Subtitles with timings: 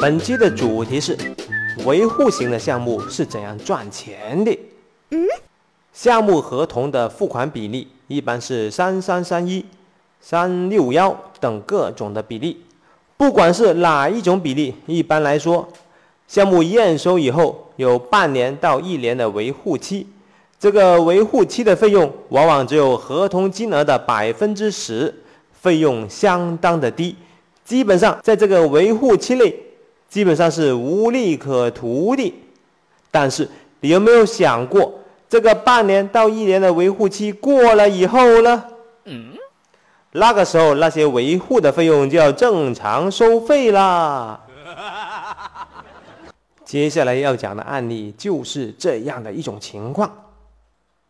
[0.00, 1.16] 本期的主题是
[1.86, 4.58] 维护型的项目是怎样赚钱的？
[5.10, 5.26] 嗯，
[5.92, 9.64] 项目合同的付款比例一般是三三三一、
[10.20, 12.60] 三六幺等各种的比例。
[13.16, 15.66] 不管是哪一种比例，一般来说，
[16.26, 20.06] 项目验收以后有半年到一年的维护期。
[20.58, 25.14] 这个维护期的费用往往只有合同金额的百分之十，
[25.52, 27.14] 费用相当的低。
[27.64, 29.54] 基本上在这个维护期内，
[30.14, 32.32] 基本上是无利可图的。
[33.10, 33.50] 但是
[33.80, 34.94] 你有没有想过，
[35.28, 38.64] 这个半年到一年的维护期过了以后呢？
[39.06, 39.32] 嗯，
[40.12, 44.40] 那个时候那些维护的费用就要正常收费啦。
[46.64, 50.08] 接下来要讲的案例就是这样的一种情况。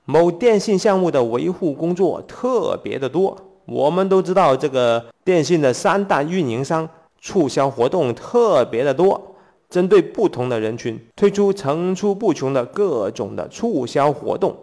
[0.07, 6.89] 某电信项目的维护工作特别的多，我们都知道这个电信的三大运营商
[7.25, 9.35] 促销活动特别的多，
[9.71, 14.55] 针对不同的人群推出层出不穷的各种的促销活动。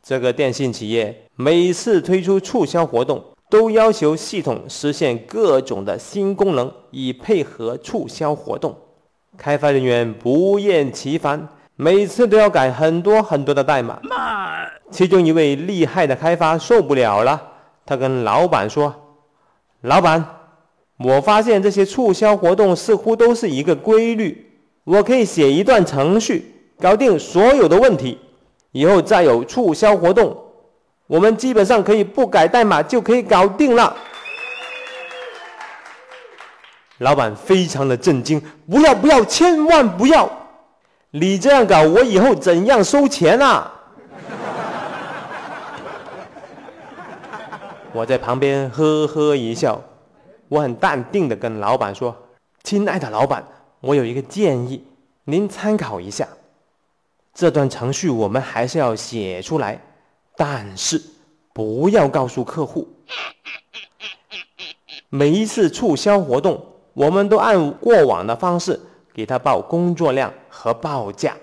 [0.00, 8.76] 这个电信企业每次推出促销活动，都要求系统实现各种的新功能，以配合促销活动。
[9.36, 11.48] 开发人员不厌其烦。
[11.76, 13.98] 每次都要改很多很多的代码。
[14.92, 17.42] 其中一位厉害的开发受不了了，
[17.84, 18.94] 他跟老板说
[19.82, 20.24] ：“老板，
[20.98, 28.18] 我发现这些促销活动似乎都是一个规律，我可以写一段程序搞定所有的问题。
[28.72, 30.36] 以后再有促销活动，
[31.06, 33.96] 我们基本上可以不改代码就可以搞定了。”
[36.98, 40.30] 老板非常的震惊：“不要不要，千万不要！”
[41.10, 43.70] 你这样搞，我以后怎样收钱啊？
[47.92, 49.80] 我在旁边呵呵一笑，
[50.48, 52.16] 我很淡定的跟老板说
[52.62, 53.44] ：“亲爱的老板，
[53.80, 54.84] 我有一个建议，
[55.24, 56.28] 您参考一下。
[57.32, 59.80] 这段程序我们还是要写出来，
[60.36, 61.02] 但是
[61.52, 62.88] 不要告诉客户。
[65.08, 68.80] 每一次促销活动，我们都按过往的方式。”
[69.14, 71.36] 给他报工作量和报价，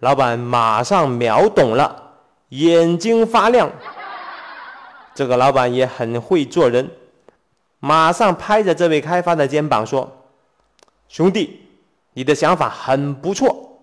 [0.00, 2.12] 老板马上秒懂了，
[2.50, 3.72] 眼睛发亮。
[5.20, 6.90] 这个老板也很会做人，
[7.78, 10.10] 马上拍着这位开发的肩膀说
[11.10, 11.60] ：“兄弟，
[12.14, 13.82] 你的想法很不错，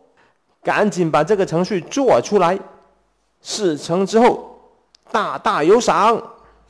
[0.64, 2.58] 赶紧把这个程序做出来，
[3.40, 4.60] 事成之后
[5.12, 6.20] 大大有赏。”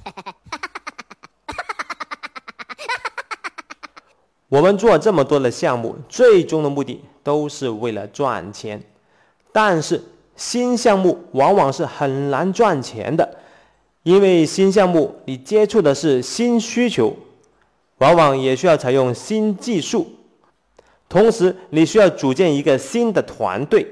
[4.50, 8.84] 我们做这么多的项目，最终的目的都是为了赚钱。
[9.54, 10.04] 但是
[10.36, 13.38] 新项目往往是很难赚钱的，
[14.08, 17.14] 因为新项目你接触的是新需求，
[17.98, 20.08] 往往也需要采用新技术，
[21.10, 23.86] 同时你需要组建一个新的团队。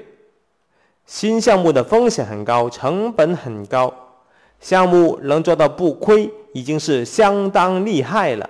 [1.04, 3.92] 新项目的风险很高，成本很高，
[4.58, 8.48] 项目能做到不亏，已经是相当厉害了。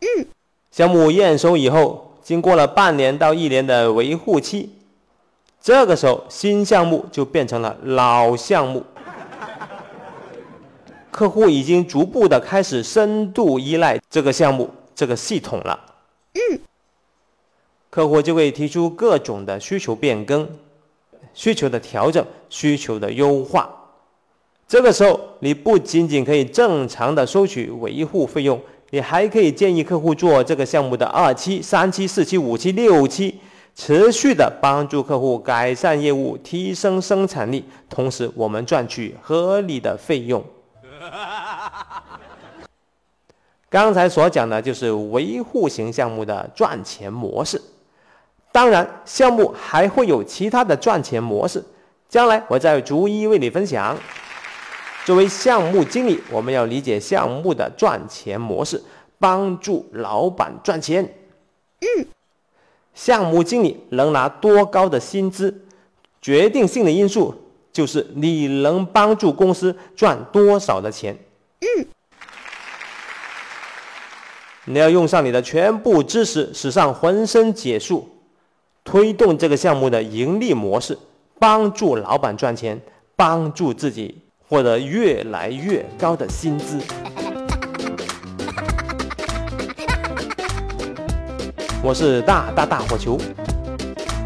[0.00, 0.26] 嗯。
[0.70, 4.68] 项目验收以后，经过了半年到一年的维护期，
[5.62, 8.84] 这个时候新项目就变成了老项目，
[11.16, 15.80] 客户已经逐步的开始深度依赖这个项目这个系统了。
[16.34, 16.58] 嗯，
[17.88, 20.46] 客户就会提出各种的需求变更、
[21.32, 23.66] 需求的调整、需求的优化。
[24.68, 28.60] 这个时候，你不仅仅可以正常的收取维护费用。
[28.90, 33.40] 你还可以建议客户做这个项目的二期、三期、四期、五期、六期，
[33.74, 40.44] 持续的帮助客户改善业务、提升生产力，同时我们赚取合理的费用。
[43.68, 47.60] 刚才所讲的就是维护型项目的赚钱模式，
[48.52, 51.62] 当然项目还会有其他的赚钱模式，
[52.08, 53.96] 将来我再逐一为你分享。
[55.04, 58.82] 作为项目经理，我们要理解项目的赚钱模式，
[59.18, 61.04] 帮助老板赚钱。
[61.80, 62.06] 嗯，
[62.94, 65.66] 项目经理能拿多高的薪资，
[66.22, 67.34] 决定性的因素
[67.76, 71.14] 就是你能帮助公司赚多少的钱。
[71.60, 71.86] 嗯，
[74.64, 78.08] 你要用上你的全部知识，使上浑身解数，
[78.82, 80.96] 推动这个项目的盈利模式，
[81.38, 82.80] 帮助老板赚钱，
[83.14, 84.22] 帮助自己。
[84.48, 86.80] 获得越来越高的薪资。
[91.82, 93.18] 我是大大大火球。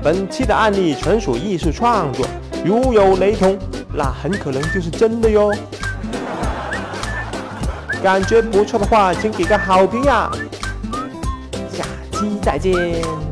[0.05, 2.27] 本期的案例纯属艺术创作，
[2.65, 3.59] 如有雷同，
[3.93, 5.51] 那很可能就是真的哟。
[8.03, 10.31] 感觉不错的话，请给个好评呀！
[11.73, 13.30] 下期再见。